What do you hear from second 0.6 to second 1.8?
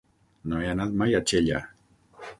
he anat mai a Xella.